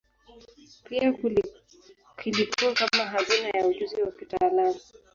[0.83, 1.11] Pia
[2.17, 4.79] kilikuwa kama hazina ya ujuzi wa kitaalamu.